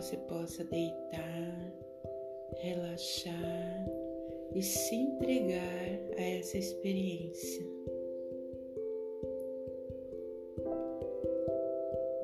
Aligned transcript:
você 0.00 0.16
possa 0.16 0.64
deitar, 0.64 1.74
relaxar 2.62 3.86
e 4.54 4.62
se 4.62 4.94
entregar 4.94 5.98
a 6.16 6.22
essa 6.22 6.56
experiência. 6.56 7.62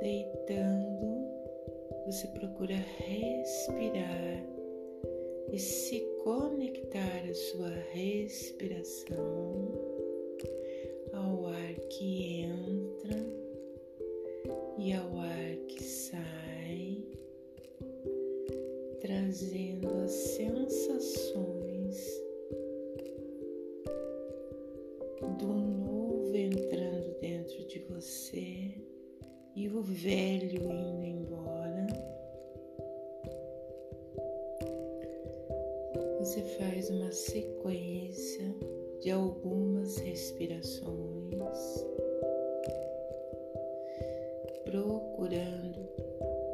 Deitando, 0.01 1.29
você 2.07 2.27
procura 2.29 2.77
respirar 2.77 4.43
e 5.53 5.59
se 5.59 6.01
conectar 6.25 7.29
à 7.29 7.35
sua 7.35 7.69
respiração, 7.93 9.71
ao 11.13 11.47
ar 11.47 11.75
que 11.91 12.41
entra 12.41 13.19
e 14.79 14.95
ao 14.95 15.19
ar 15.19 15.57
que 15.69 15.85
sai, 15.85 16.46
trazendo 19.37 19.89
as 20.03 20.11
sensações 20.13 21.97
do 25.39 25.47
novo 25.47 26.35
entrando 26.35 27.21
dentro 27.21 27.67
de 27.67 27.81
você 27.81 28.73
e 29.55 29.69
o 29.69 29.83
velho 29.83 30.63
indo 30.73 31.05
embora. 31.05 31.87
Você 36.21 36.41
faz 36.59 36.89
uma 36.89 37.13
sequência 37.13 38.55
de 39.03 39.11
algumas 39.11 39.99
respirações, 39.99 41.85
procurando 44.65 45.87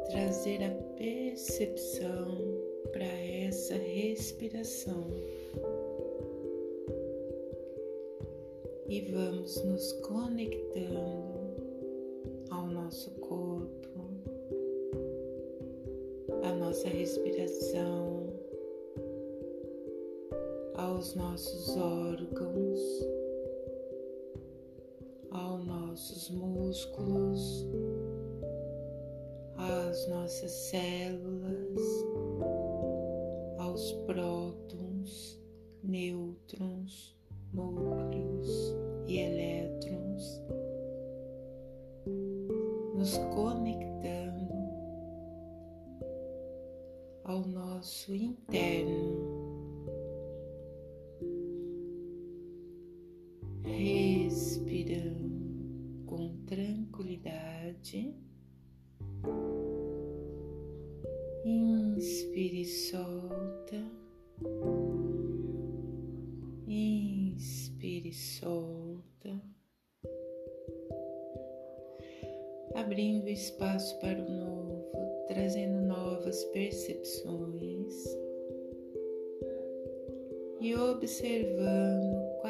trazer 0.09 0.61
a 0.63 0.71
percepção 0.97 2.62
para 2.93 3.03
essa 3.03 3.73
respiração. 3.73 5.03
E 8.87 9.01
vamos 9.11 9.61
nos 9.65 9.91
conectando 9.93 11.33
ao 12.51 12.67
nosso 12.67 13.09
corpo, 13.19 13.99
à 16.43 16.53
nossa 16.53 16.87
respiração, 16.87 18.27
aos 20.75 21.15
nossos 21.15 21.75
órgãos, 21.75 22.79
aos 25.31 25.65
nossos 25.65 26.29
músculos, 26.29 27.65
às 29.57 30.07
nossas 30.07 30.51
células, 30.51 31.79
prótons, 34.05 35.39
nêutrons, 35.83 37.12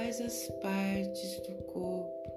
quais 0.03 0.19
as 0.19 0.49
partes 0.61 1.39
do 1.47 1.63
corpo 1.63 2.29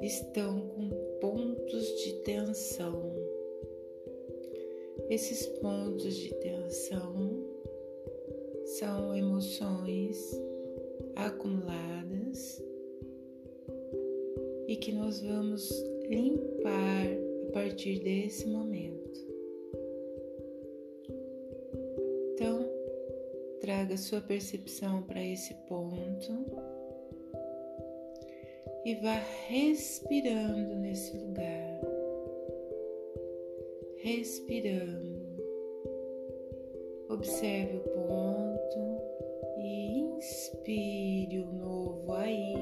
estão 0.00 0.60
com 0.68 0.88
pontos 1.20 1.84
de 2.04 2.12
tensão. 2.22 3.12
Esses 5.10 5.44
pontos 5.58 6.14
de 6.14 6.32
tensão 6.34 7.44
são 8.78 9.16
emoções 9.16 10.40
acumuladas 11.16 12.62
e 14.68 14.76
que 14.76 14.92
nós 14.92 15.20
vamos 15.20 15.68
limpar 16.08 17.06
a 17.48 17.52
partir 17.52 17.98
desse 17.98 18.46
momento. 18.46 19.26
Então, 22.34 22.78
traga 23.60 23.96
sua 23.98 24.20
percepção 24.20 25.02
para 25.02 25.22
esse 25.22 25.52
ponto 25.68 25.87
e 28.84 28.94
vá 28.96 29.22
respirando 29.46 30.74
nesse 30.76 31.16
lugar. 31.16 31.80
Respirando. 33.98 35.18
Observe 37.08 37.76
o 37.76 37.80
ponto 37.80 39.00
e 39.58 39.98
inspire 40.16 41.40
o 41.40 41.52
novo 41.52 42.12
aí 42.12 42.54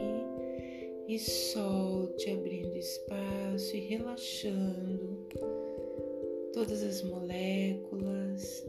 e 1.08 1.18
solte, 1.18 2.30
abrindo 2.30 2.76
espaço 2.76 3.76
e 3.76 3.80
relaxando 3.80 5.26
todas 6.52 6.82
as 6.82 7.02
moléculas, 7.02 8.66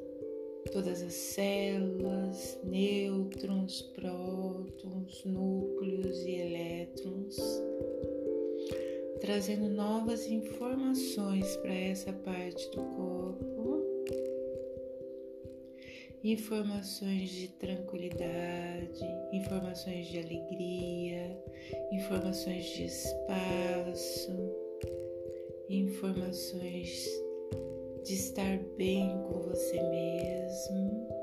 todas 0.71 1.01
as 1.01 1.13
células, 1.13 2.59
nêutrons, 2.63 3.81
prótons, 3.81 4.26
núcleos 5.25 6.23
e 6.25 6.31
elétrons, 6.31 7.37
trazendo 9.19 9.69
novas 9.69 10.27
informações 10.27 11.55
para 11.57 11.73
essa 11.73 12.13
parte 12.13 12.69
do 12.71 12.81
corpo. 12.83 13.57
Informações 16.23 17.29
de 17.29 17.47
tranquilidade, 17.49 19.05
informações 19.31 20.07
de 20.07 20.19
alegria, 20.19 21.43
informações 21.91 22.65
de 22.65 22.83
espaço, 22.85 24.31
informações 25.69 27.07
de 28.03 28.13
estar 28.13 28.57
bem 28.77 29.09
com 29.23 29.41
você 29.41 29.81
mesmo, 29.81 31.16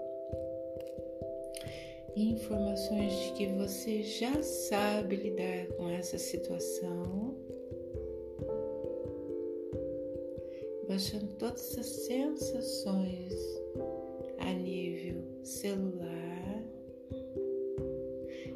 informações 2.16 3.12
de 3.12 3.32
que 3.32 3.46
você 3.55 4.02
já 4.02 4.43
sabe 4.43 5.16
lidar 5.16 5.66
com 5.76 5.88
essa 5.88 6.19
situação. 6.19 7.34
Baixando 10.88 11.34
todas 11.38 11.76
as 11.78 11.87
sensações 11.87 13.32
a 14.38 14.52
nível 14.52 15.25
celular. 15.43 16.62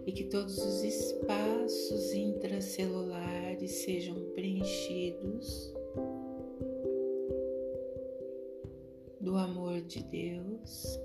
E 0.06 0.12
que 0.12 0.24
todos 0.24 0.56
os 0.58 0.82
espaços 0.82 2.12
intracelulares 2.14 3.70
sejam 3.72 4.14
preenchidos. 4.34 5.74
Do 9.20 9.36
amor 9.36 9.82
de 9.82 10.02
Deus, 10.04 10.98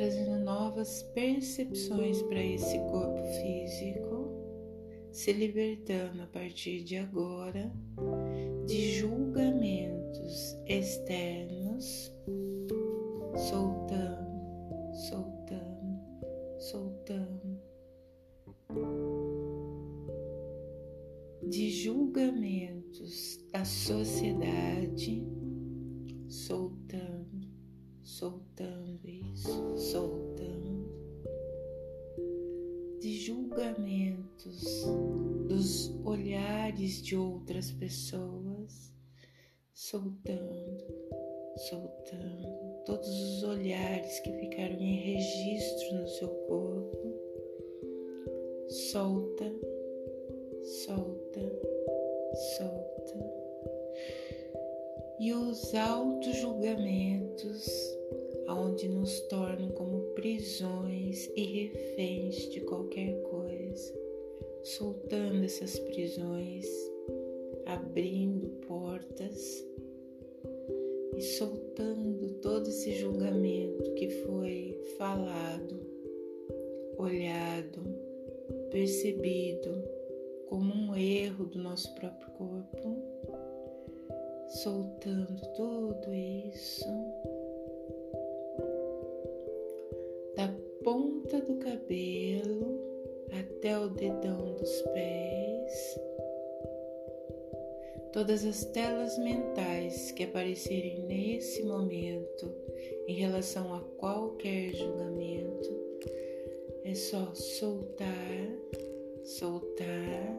trazendo 0.00 0.38
novas 0.42 1.02
percepções 1.14 2.22
para 2.22 2.42
esse 2.42 2.78
corpo 2.90 3.22
físico, 3.22 4.30
se 5.12 5.30
libertando 5.30 6.22
a 6.22 6.26
partir 6.26 6.82
de 6.82 6.96
agora 6.96 7.70
de 8.66 8.92
julgamentos 8.92 10.56
externos, 10.66 12.10
soltando, 13.36 14.94
soltando, 14.94 16.00
soltando. 16.58 17.60
De 21.46 21.70
julgamentos 21.70 23.38
da 23.52 23.66
sociedade, 23.66 25.22
soltando, 26.26 26.79
julgamentos 33.20 34.62
dos 35.46 35.94
olhares 36.06 37.02
de 37.02 37.16
outras 37.16 37.70
pessoas, 37.72 38.94
soltando, 39.74 40.86
soltando 41.68 42.82
todos 42.86 43.08
os 43.08 43.42
olhares 43.42 44.20
que 44.20 44.32
ficaram 44.32 44.80
em 44.80 45.16
registro 45.16 45.96
no 45.96 46.08
seu 46.08 46.28
corpo. 46.28 47.20
Solta, 48.68 49.52
solta, 50.62 51.40
solta. 52.56 53.30
E 55.18 55.34
os 55.34 55.74
autos 55.74 56.36
julgamentos, 56.36 57.68
aonde 58.46 58.88
nos 58.88 59.20
tornam 59.28 59.70
como 59.72 59.89
prisões 60.14 61.30
e 61.36 61.42
reféns 61.42 62.48
de 62.50 62.60
qualquer 62.60 63.20
coisa, 63.22 63.94
soltando 64.62 65.44
essas 65.44 65.78
prisões, 65.78 66.66
abrindo 67.66 68.48
portas 68.66 69.64
e 71.16 71.22
soltando 71.22 72.34
todo 72.40 72.68
esse 72.68 72.92
julgamento 72.96 73.92
que 73.94 74.08
foi 74.24 74.78
falado, 74.96 75.80
olhado, 76.98 77.82
percebido 78.70 79.82
como 80.48 80.72
um 80.74 80.96
erro 80.96 81.46
do 81.46 81.58
nosso 81.58 81.94
próprio 81.94 82.30
corpo, 82.32 82.96
soltando 84.48 85.40
tudo 85.54 86.12
isso 86.12 87.09
dedão 94.40 94.54
dos 94.54 94.82
pés. 94.82 96.00
Todas 98.12 98.44
as 98.44 98.64
telas 98.64 99.16
mentais 99.18 100.10
que 100.12 100.24
aparecerem 100.24 101.04
nesse 101.06 101.62
momento 101.62 102.52
em 103.06 103.14
relação 103.14 103.72
a 103.74 103.80
qualquer 103.98 104.74
julgamento, 104.74 105.80
é 106.84 106.94
só 106.94 107.32
soltar, 107.34 108.48
soltar, 109.22 110.36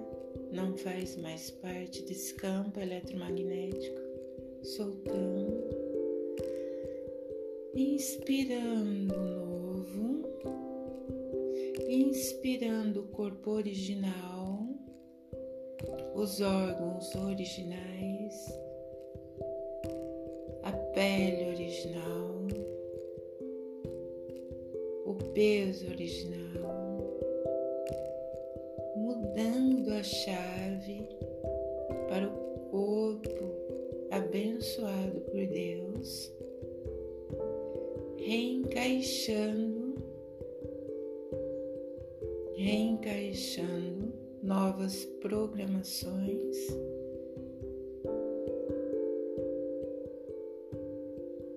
não 0.52 0.76
faz 0.76 1.16
mais 1.18 1.50
parte 1.50 2.02
desse 2.02 2.34
campo 2.34 2.80
eletromagnético, 2.80 4.02
soltando, 4.64 5.64
inspirando 7.74 9.16
novo, 9.16 10.11
inspirando 11.94 13.02
o 13.02 13.08
corpo 13.08 13.52
original 13.52 14.32
os 16.16 16.40
órgãos 16.42 17.16
originais, 17.16 18.60
a 20.64 20.72
pele 20.94 21.50
original, 21.50 22.48
o 25.06 25.16
peso 25.34 25.88
original, 25.88 27.20
mudando 28.96 29.90
a 29.94 30.04
chave 30.04 31.10
para 32.08 32.28
o 32.28 32.60
corpo 32.70 33.52
abençoado 34.12 35.22
por 35.22 35.48
Deus, 35.48 36.32
reencaixando, 38.18 39.61
novas 44.72 45.04
programações. 45.22 46.56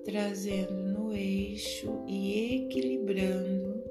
Trazendo 0.05 0.73
no 0.73 1.13
eixo 1.15 1.89
e 2.09 2.57
equilibrando, 2.57 3.85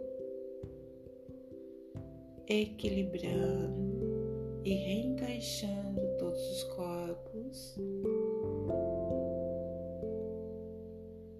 equilibrando 2.49 3.93
e 4.65 4.73
reencaixando 4.73 6.01
todos 6.19 6.41
os 6.41 6.63
corpos, 6.75 7.75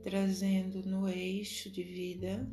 trazendo 0.04 0.88
no 0.88 1.10
eixo 1.10 1.70
de 1.70 1.84
vida 1.84 2.48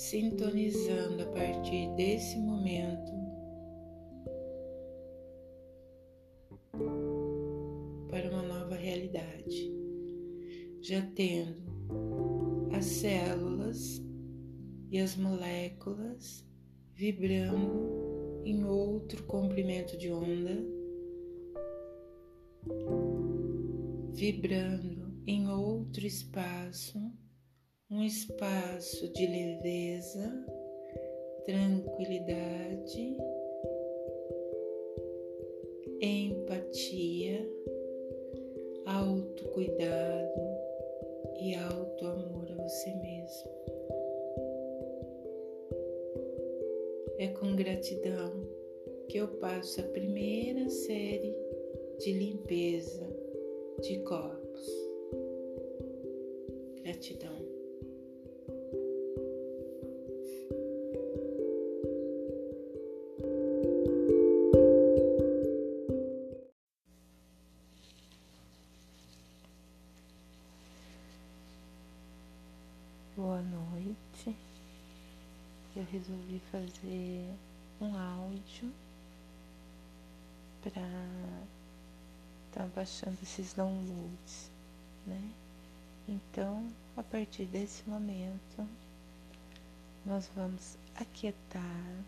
sintonizando 0.00 1.24
a 1.24 1.26
partir 1.26 1.94
desse 1.94 2.38
momento. 2.38 3.12
Para 8.08 8.30
uma 8.30 8.42
nova 8.42 8.76
realidade, 8.76 9.70
já 10.80 11.02
tendo 11.14 12.70
as 12.72 12.86
células 12.86 14.02
e 14.90 14.98
as 14.98 15.16
moléculas 15.16 16.48
vibrando 16.94 18.40
em 18.46 18.64
outro 18.64 19.22
comprimento 19.24 19.98
de 19.98 20.10
onda, 20.10 20.64
vibrando 24.14 25.12
em 25.26 25.46
outro 25.46 26.06
espaço 26.06 27.19
um 27.90 28.04
espaço 28.04 29.08
de 29.08 29.26
leveza, 29.26 30.32
tranquilidade, 31.44 33.16
empatia, 36.00 37.50
autocuidado 38.86 40.40
e 41.40 41.56
auto 41.56 42.06
amor 42.06 42.48
a 42.52 42.62
você 42.62 42.94
mesmo. 42.94 43.50
É 47.18 47.26
com 47.28 47.56
gratidão 47.56 48.48
que 49.08 49.18
eu 49.18 49.26
passo 49.38 49.80
a 49.80 49.84
primeira 49.84 50.68
série 50.68 51.34
de 51.98 52.12
limpeza 52.12 53.04
de 53.82 53.98
corpos. 54.04 54.40
Gratidão. 56.84 57.39
Resolvi 76.00 76.40
fazer 76.50 77.30
um 77.80 77.94
áudio 77.94 78.72
para 80.62 80.82
estar 82.48 82.64
tá 82.64 82.68
baixando 82.74 83.18
esses 83.22 83.52
downloads, 83.52 84.50
né? 85.06 85.30
Então, 86.08 86.66
a 86.96 87.02
partir 87.02 87.44
desse 87.44 87.88
momento, 87.88 88.66
nós 90.06 90.28
vamos 90.34 90.76
aquietar, 90.96 92.04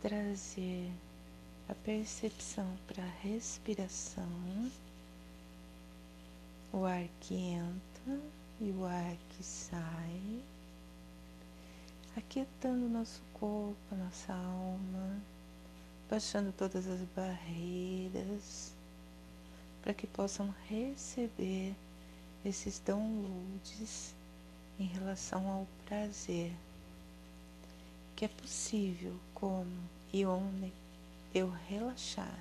trazer 0.00 0.90
a 1.68 1.74
percepção 1.74 2.78
para 2.86 3.02
a 3.02 3.18
respiração, 3.22 4.70
o 6.72 6.84
ar 6.84 7.08
que 7.20 7.34
entra 7.34 8.20
e 8.60 8.70
o 8.70 8.84
ar 8.84 9.16
que 9.30 9.42
sai 9.42 10.53
aquietando 12.16 12.88
nosso 12.88 13.20
corpo, 13.34 13.94
nossa 13.94 14.32
alma, 14.32 15.20
baixando 16.08 16.52
todas 16.52 16.86
as 16.86 17.00
barreiras, 17.16 18.72
para 19.82 19.92
que 19.92 20.06
possam 20.06 20.54
receber 20.68 21.74
esses 22.44 22.78
downloads 22.78 24.14
em 24.78 24.86
relação 24.86 25.46
ao 25.48 25.66
prazer, 25.86 26.52
que 28.16 28.24
é 28.24 28.28
possível 28.28 29.18
como 29.34 29.70
Ione 30.12 30.72
eu 31.34 31.52
relaxar. 31.68 32.38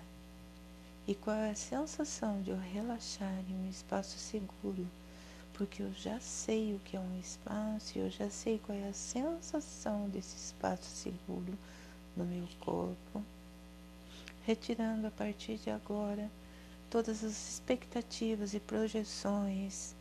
E 1.08 1.16
qual 1.16 1.36
é 1.36 1.52
a 1.52 1.56
sensação 1.56 2.42
de 2.42 2.52
eu 2.52 2.58
relaxar 2.58 3.34
em 3.50 3.54
um 3.54 3.70
espaço 3.70 4.18
seguro? 4.18 4.88
Porque 5.54 5.84
eu 5.84 5.94
já 5.94 6.20
sei 6.20 6.74
o 6.74 6.80
que 6.80 6.98
é 6.98 7.00
um 7.00 7.20
espaço 7.20 7.98
e 7.98 8.02
eu 8.02 8.10
já 8.10 8.30
sei 8.30 8.60
qual 8.60 8.78
é 8.78 8.90
a 8.90 8.94
sensação 8.94 10.10
desse 10.10 10.36
espaço 10.36 10.86
seguro 10.86 11.58
no 12.18 12.26
meu 12.26 12.48
corpo. 12.60 13.24
Retirando 14.46 15.08
a 15.08 15.12
partir 15.12 15.58
de 15.58 15.70
agora 15.70 16.30
todas 16.90 17.24
as 17.24 17.52
expectativas 17.52 18.54
e 18.54 18.60
projeções, 18.60 19.96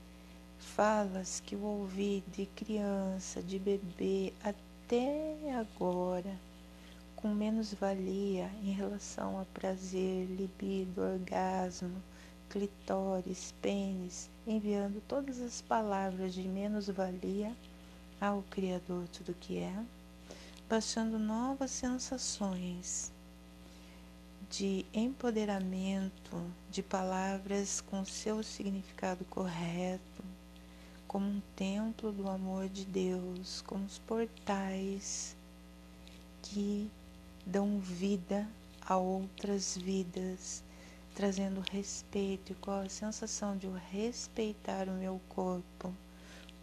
falas 0.58 1.40
que 1.40 1.54
eu 1.54 1.62
ouvi 1.62 2.24
de 2.34 2.46
criança, 2.46 3.42
de 3.42 3.58
bebê 3.58 4.32
até 4.42 5.54
agora 5.58 6.34
com 7.22 7.28
menos 7.28 7.72
valia 7.72 8.50
em 8.64 8.72
relação 8.72 9.40
a 9.40 9.44
prazer, 9.44 10.26
libido, 10.26 11.00
orgasmo, 11.00 12.02
clitóris, 12.52 13.54
pênis, 13.62 14.28
enviando 14.46 15.02
todas 15.08 15.40
as 15.40 15.62
palavras 15.62 16.34
de 16.34 16.42
menos 16.42 16.86
valia 16.86 17.50
ao 18.20 18.42
Criador 18.50 19.08
tudo 19.08 19.34
que 19.40 19.56
é, 19.56 19.74
baixando 20.68 21.18
novas 21.18 21.70
sensações 21.70 23.10
de 24.50 24.84
empoderamento, 24.92 26.44
de 26.70 26.82
palavras 26.82 27.80
com 27.80 28.04
seu 28.04 28.42
significado 28.42 29.24
correto, 29.30 30.22
como 31.08 31.26
um 31.26 31.40
templo 31.56 32.12
do 32.12 32.28
amor 32.28 32.68
de 32.68 32.84
Deus, 32.84 33.62
como 33.62 33.86
os 33.86 33.96
portais 34.00 35.34
que 36.42 36.90
dão 37.46 37.78
vida 37.78 38.46
a 38.82 38.98
outras 38.98 39.74
vidas, 39.74 40.62
trazendo 41.14 41.62
respeito 41.70 42.52
e 42.52 42.54
qual 42.54 42.80
a 42.80 42.88
sensação 42.88 43.56
de 43.56 43.66
eu 43.66 43.74
respeitar 43.90 44.88
o 44.88 44.92
meu 44.92 45.20
corpo, 45.28 45.94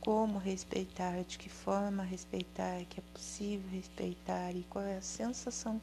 como 0.02 0.40
respeitar, 0.40 1.24
de 1.24 1.38
que 1.38 1.50
forma 1.50 2.04
respeitar, 2.04 2.84
que 2.86 3.00
é 3.00 3.04
possível 3.14 3.70
respeitar 3.70 4.56
e 4.56 4.64
qual 4.70 4.84
é 4.84 4.98
a 4.98 5.02
sensação 5.02 5.80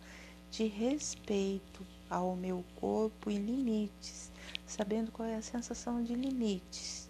de 0.50 0.66
respeito 0.66 1.87
ao 2.11 2.35
meu 2.35 2.64
corpo 2.76 3.30
e 3.30 3.37
limites, 3.37 4.30
sabendo 4.66 5.12
qual 5.12 5.28
é 5.28 5.37
a 5.37 5.42
sensação 5.42 6.02
de 6.02 6.14
limites, 6.14 7.08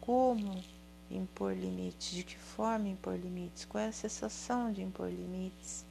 como 0.00 0.62
impor 1.10 1.54
limites, 1.54 2.10
de 2.10 2.22
que 2.22 2.36
forma 2.36 2.88
impor 2.88 3.16
limites, 3.16 3.64
qual 3.64 3.84
é 3.84 3.88
a 3.88 3.92
sensação 3.92 4.72
de 4.72 4.82
impor 4.82 5.10
limites 5.10 5.84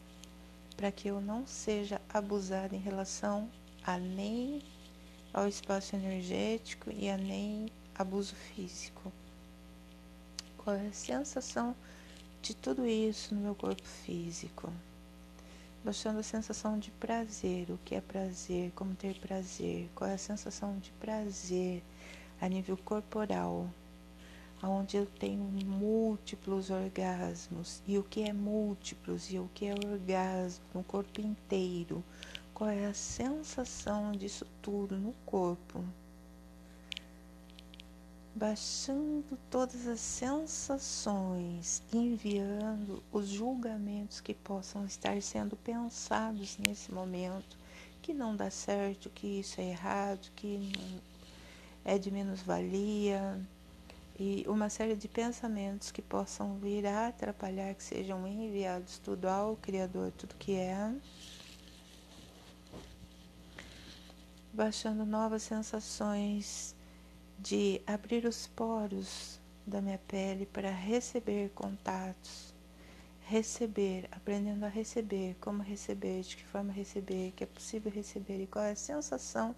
para 0.76 0.92
que 0.92 1.08
eu 1.08 1.22
não 1.22 1.46
seja 1.46 2.02
abusada 2.10 2.76
em 2.76 2.80
relação 2.80 3.50
a 3.84 3.98
nem 3.98 4.62
ao 5.34 5.48
espaço 5.48 5.96
energético 5.96 6.92
e 6.92 7.10
a 7.10 7.18
nem 7.18 7.66
abuso 7.96 8.36
físico. 8.36 9.12
Qual 10.58 10.76
é 10.76 10.88
a 10.88 10.94
sensação 10.94 11.76
de 12.42 12.56
tudo 12.56 12.86
isso 12.86 13.34
no 13.34 13.42
meu 13.42 13.56
corpo 13.56 13.84
físico? 13.84 14.72
Baixando 15.84 16.20
a 16.20 16.24
sensação 16.24 16.78
de 16.78 16.92
prazer, 16.92 17.70
o 17.72 17.80
que 17.84 17.96
é 17.96 18.02
prazer, 18.02 18.72
como 18.76 18.96
ter 18.96 19.20
prazer, 19.20 19.90
qual 19.96 20.10
é 20.10 20.14
a 20.14 20.18
sensação 20.18 20.78
de 20.78 20.92
prazer 20.92 21.84
a 22.40 22.48
nível 22.48 22.78
corporal, 22.78 23.68
onde 24.62 24.96
eu 24.96 25.06
tenho 25.06 25.44
múltiplos 25.44 26.70
orgasmos. 26.70 27.82
E 27.86 27.98
o 27.98 28.04
que 28.04 28.24
é 28.24 28.32
múltiplos 28.32 29.30
e 29.32 29.40
o 29.40 29.50
que 29.54 29.66
é 29.66 29.74
orgasmo 29.74 30.64
no 30.74 30.84
corpo 30.84 31.20
inteiro? 31.20 32.02
Qual 32.64 32.72
é 32.72 32.86
a 32.86 32.94
sensação 32.94 34.14
disso 34.14 34.48
tudo 34.62 34.98
no 34.98 35.12
corpo? 35.26 35.84
Baixando 38.34 39.38
todas 39.52 39.86
as 39.86 40.00
sensações, 40.00 41.84
enviando 41.92 43.04
os 43.12 43.28
julgamentos 43.28 44.22
que 44.22 44.34
possam 44.34 44.86
estar 44.86 45.22
sendo 45.22 45.58
pensados 45.58 46.58
nesse 46.58 46.90
momento, 46.90 47.58
que 48.02 48.14
não 48.14 48.34
dá 48.34 48.50
certo, 48.50 49.10
que 49.10 49.42
isso 49.42 49.60
é 49.60 49.72
errado, 49.72 50.32
que 50.34 50.72
é 51.84 51.98
de 51.98 52.10
menos 52.10 52.42
valia, 52.44 53.46
e 54.18 54.46
uma 54.48 54.70
série 54.70 54.96
de 54.96 55.10
pensamentos 55.10 55.92
que 55.92 56.02
possam 56.02 56.56
vir 56.60 56.86
a 56.86 57.08
atrapalhar, 57.08 57.74
que 57.76 57.84
sejam 57.84 58.26
enviados 58.26 59.00
tudo 59.00 59.28
ao 59.28 59.58
Criador, 59.58 60.14
tudo 60.14 60.34
que 60.36 60.54
é, 60.54 60.94
baixando 64.54 65.06
novas 65.06 65.44
sensações 65.44 66.76
de 67.40 67.82
abrir 67.88 68.26
os 68.26 68.48
poros 68.48 69.42
da 69.66 69.82
minha 69.82 69.98
pele 70.08 70.46
para 70.46 70.70
receber 70.70 71.50
contatos, 71.56 72.54
receber, 73.22 74.08
aprendendo 74.12 74.66
a 74.66 74.70
receber, 74.70 75.36
como 75.42 75.64
receber, 75.64 76.22
de 76.22 76.38
que 76.38 76.46
forma 76.46 76.72
receber, 76.72 77.34
que 77.36 77.44
é 77.44 77.48
possível 77.48 77.92
receber 77.92 78.44
e 78.44 78.48
qual 78.48 78.64
é 78.64 78.72
a 78.72 78.76
sensação 78.76 79.56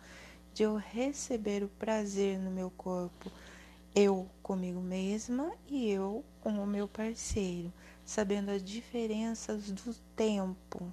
de 0.54 0.64
eu 0.64 0.78
receber 0.78 1.64
o 1.64 1.68
prazer 1.68 2.40
no 2.40 2.50
meu 2.50 2.72
corpo 2.72 3.30
eu 3.96 4.30
comigo 4.44 4.82
mesma 4.82 5.54
e 5.70 5.90
eu 5.90 6.24
com 6.42 6.50
o 6.62 6.68
meu 6.68 6.86
parceiro, 6.86 7.72
sabendo 8.04 8.52
as 8.52 8.62
diferenças 8.62 9.72
do 9.72 9.94
tempo, 10.16 10.92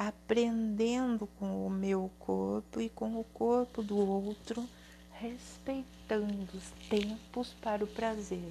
aprendendo 0.00 1.26
com 1.38 1.66
o 1.66 1.68
meu 1.68 2.10
corpo 2.18 2.80
e 2.80 2.88
com 2.88 3.20
o 3.20 3.24
corpo 3.24 3.82
do 3.82 3.98
outro, 3.98 4.66
respeitando 5.12 6.48
os 6.54 6.70
tempos 6.88 7.52
para 7.60 7.84
o 7.84 7.86
prazer. 7.86 8.50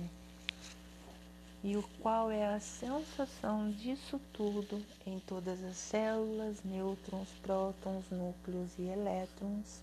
E 1.63 1.75
o 1.75 1.83
qual 2.01 2.29
é 2.29 2.45
a 2.45 2.59
sensação 2.59 3.71
disso 3.71 4.21
tudo 4.31 4.85
em 5.07 5.19
todas 5.19 5.63
as 5.63 5.75
células, 5.75 6.63
nêutrons, 6.63 7.29
prótons, 7.41 8.05
núcleos 8.11 8.69
e 8.77 8.83
elétrons 8.83 9.81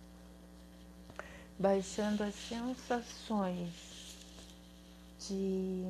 baixando 1.58 2.23
as 2.23 2.35
sensações 2.35 3.70
de 5.26 5.82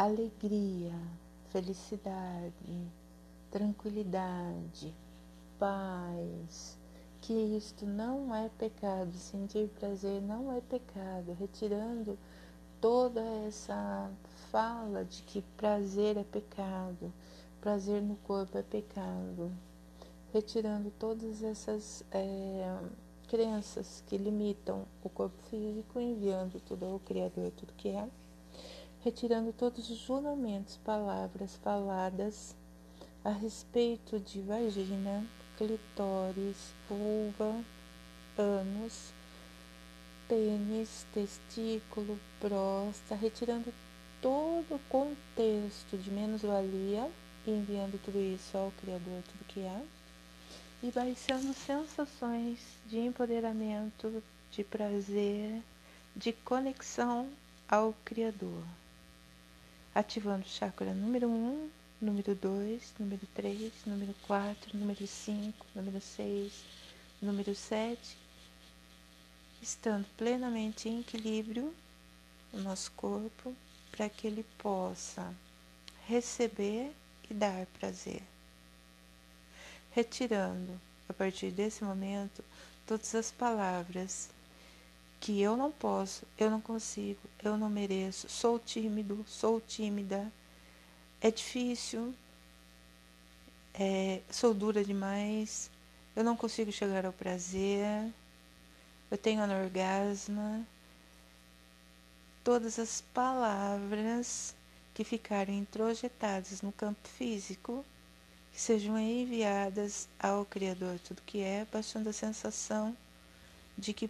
alegria, 0.00 0.94
felicidade, 1.50 2.88
tranquilidade, 3.50 4.94
paz, 5.58 6.78
que 7.20 7.34
isto 7.34 7.84
não 7.84 8.34
é 8.34 8.48
pecado, 8.48 9.12
sentir 9.12 9.68
prazer 9.78 10.22
não 10.22 10.56
é 10.56 10.62
pecado, 10.62 11.36
retirando 11.38 12.18
toda 12.80 13.20
essa 13.46 14.10
fala 14.50 15.04
de 15.04 15.22
que 15.22 15.42
prazer 15.58 16.16
é 16.16 16.24
pecado, 16.24 17.12
prazer 17.60 18.00
no 18.00 18.16
corpo 18.16 18.56
é 18.56 18.62
pecado. 18.62 19.52
Retirando 20.32 20.90
todas 20.98 21.42
essas 21.42 22.04
é, 22.10 22.78
crenças 23.28 24.02
que 24.06 24.16
limitam 24.16 24.86
o 25.04 25.10
corpo 25.10 25.36
físico, 25.50 26.00
enviando 26.00 26.58
tudo 26.60 26.86
ao 26.86 27.00
Criador, 27.00 27.50
tudo 27.50 27.74
que 27.74 27.88
é, 27.88 28.08
retirando 29.04 29.52
todos 29.52 29.90
os 29.90 29.98
juramentos, 29.98 30.78
palavras 30.84 31.56
faladas 31.56 32.54
a 33.24 33.30
respeito 33.30 34.18
de 34.18 34.40
vagina, 34.40 35.24
clitóris, 35.56 36.72
vulva, 36.88 37.62
ânus, 38.38 39.12
pênis, 40.28 41.06
testículo, 41.12 42.18
próstata, 42.38 43.14
retirando 43.14 43.72
todo 44.20 44.74
o 44.74 44.80
contexto 44.88 45.96
de 45.96 46.10
menos-valia 46.10 47.10
e 47.46 47.50
enviando 47.50 48.00
tudo 48.04 48.18
isso 48.18 48.56
ao 48.56 48.70
Criador, 48.80 49.22
tudo 49.22 49.48
que 49.48 49.60
é 49.60 49.82
e 50.82 50.90
baixando 50.90 51.52
sensações 51.52 52.58
de 52.86 52.98
empoderamento, 52.98 54.22
de 54.50 54.64
prazer, 54.64 55.62
de 56.16 56.32
conexão 56.32 57.28
ao 57.68 57.94
Criador. 58.04 58.64
Ativando 59.94 60.44
o 60.44 60.48
chakra 60.48 60.94
número 60.94 61.28
1, 61.28 61.70
número 62.00 62.34
2, 62.34 62.94
número 62.98 63.26
3, 63.34 63.72
número 63.84 64.14
4, 64.26 64.78
número 64.78 65.06
5, 65.06 65.66
número 65.74 66.00
6, 66.00 66.52
número 67.20 67.54
7, 67.54 68.16
estando 69.60 70.06
plenamente 70.16 70.88
em 70.88 71.00
equilíbrio 71.00 71.74
o 72.52 72.58
nosso 72.58 72.92
corpo 72.92 73.54
para 73.90 74.08
que 74.08 74.26
ele 74.26 74.44
possa 74.58 75.34
receber 76.06 76.92
e 77.28 77.34
dar 77.34 77.66
prazer. 77.78 78.22
Retirando, 79.90 80.80
a 81.08 81.12
partir 81.12 81.50
desse 81.50 81.82
momento, 81.82 82.44
todas 82.86 83.12
as 83.14 83.32
palavras 83.32 84.30
que 85.20 85.40
eu 85.40 85.56
não 85.56 85.70
posso, 85.70 86.26
eu 86.38 86.50
não 86.50 86.60
consigo, 86.60 87.20
eu 87.42 87.56
não 87.56 87.68
mereço, 87.68 88.28
sou 88.28 88.58
tímido, 88.58 89.22
sou 89.28 89.60
tímida, 89.60 90.32
é 91.20 91.30
difícil, 91.30 92.14
é, 93.74 94.22
sou 94.30 94.54
dura 94.54 94.82
demais, 94.82 95.70
eu 96.16 96.24
não 96.24 96.36
consigo 96.36 96.72
chegar 96.72 97.04
ao 97.04 97.12
prazer, 97.12 98.10
eu 99.10 99.18
tenho 99.18 99.42
anorgasma. 99.42 100.66
Todas 102.42 102.78
as 102.78 103.02
palavras 103.12 104.54
que 104.94 105.04
ficarem 105.04 105.58
introjetadas 105.58 106.62
no 106.62 106.72
campo 106.72 107.06
físico, 107.08 107.84
que 108.52 108.60
sejam 108.60 108.98
enviadas 108.98 110.08
ao 110.18 110.44
Criador 110.46 110.98
tudo 111.00 111.22
que 111.26 111.40
é, 111.40 111.66
baixando 111.70 112.08
a 112.08 112.12
sensação 112.12 112.96
de 113.76 113.92
que 113.92 114.08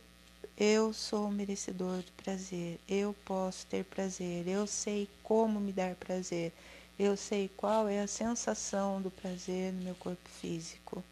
eu 0.62 0.93
sou 0.93 1.31
merecedor 1.31 2.02
do 2.02 2.12
prazer, 2.23 2.79
eu 2.87 3.17
posso 3.25 3.64
ter 3.67 3.83
prazer, 3.83 4.47
eu 4.47 4.67
sei 4.67 5.09
como 5.23 5.59
me 5.59 5.73
dar 5.73 5.95
prazer, 5.95 6.52
eu 6.99 7.17
sei 7.17 7.50
qual 7.57 7.88
é 7.88 8.02
a 8.02 8.07
sensação 8.07 9.00
do 9.00 9.11
prazer 9.11 9.73
no 9.73 9.81
meu 9.81 9.95
corpo 9.95 10.29
físico 10.29 11.02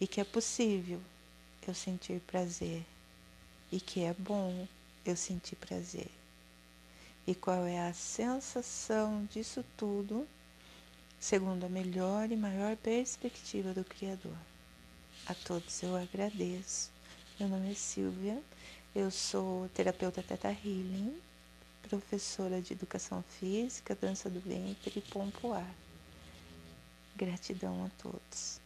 e 0.00 0.06
que 0.06 0.18
é 0.18 0.24
possível 0.24 0.98
eu 1.68 1.74
sentir 1.74 2.20
prazer 2.20 2.82
e 3.70 3.78
que 3.78 4.02
é 4.02 4.14
bom 4.14 4.66
eu 5.04 5.14
sentir 5.14 5.56
prazer. 5.56 6.10
E 7.26 7.34
qual 7.34 7.66
é 7.66 7.86
a 7.86 7.92
sensação 7.92 9.28
disso 9.30 9.62
tudo, 9.76 10.26
segundo 11.20 11.66
a 11.66 11.68
melhor 11.68 12.32
e 12.32 12.36
maior 12.36 12.74
perspectiva 12.78 13.74
do 13.74 13.84
Criador. 13.84 14.38
A 15.26 15.34
todos 15.34 15.82
eu 15.82 15.94
agradeço. 15.94 16.99
Meu 17.40 17.48
nome 17.48 17.70
é 17.70 17.74
Silvia, 17.74 18.38
eu 18.94 19.10
sou 19.10 19.66
terapeuta 19.70 20.22
Teta 20.22 20.50
Healing 20.50 21.18
professora 21.88 22.60
de 22.60 22.74
Educação 22.74 23.24
Física, 23.38 23.96
Dança 23.98 24.28
do 24.28 24.40
Ventre 24.40 24.92
e 24.94 25.00
Pompoar. 25.00 25.66
Gratidão 27.16 27.86
a 27.86 28.02
todos. 28.02 28.60